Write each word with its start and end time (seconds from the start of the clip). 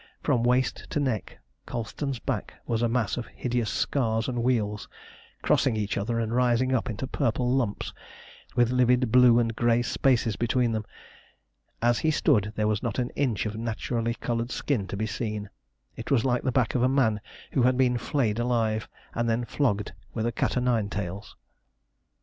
From 0.23 0.41
waist 0.41 0.87
to 0.89 0.99
neck 0.99 1.37
Colston's 1.67 2.17
back 2.17 2.55
was 2.65 2.81
a 2.81 2.89
mass 2.89 3.17
of 3.17 3.27
hideous 3.27 3.69
scars 3.69 4.27
and 4.27 4.39
wheals, 4.41 4.87
crossing 5.43 5.75
each 5.75 5.95
other 5.95 6.19
and 6.19 6.33
rising 6.35 6.73
up 6.73 6.89
into 6.89 7.05
purple 7.05 7.47
lumps, 7.47 7.93
with 8.55 8.71
livid 8.71 9.11
blue 9.11 9.37
and 9.37 9.55
grey 9.55 9.83
spaces 9.83 10.35
between 10.37 10.71
them. 10.71 10.85
As 11.83 11.99
he 11.99 12.09
stood, 12.09 12.51
there 12.55 12.67
was 12.67 12.81
not 12.81 12.97
an 12.97 13.11
inch 13.11 13.45
of 13.45 13.55
naturally 13.55 14.15
coloured 14.15 14.49
skin 14.49 14.87
to 14.87 14.97
be 14.97 15.05
seen. 15.05 15.51
It 15.95 16.09
was 16.09 16.25
like 16.25 16.41
the 16.41 16.51
back 16.51 16.73
of 16.73 16.81
a 16.81 16.89
man 16.89 17.21
who 17.51 17.61
had 17.61 17.77
been 17.77 17.99
flayed 17.99 18.39
alive, 18.39 18.89
and 19.13 19.29
then 19.29 19.45
flogged 19.45 19.93
with 20.15 20.25
a 20.25 20.31
cat 20.31 20.57
o' 20.57 20.61
nine 20.61 20.89
tails. 20.89 21.35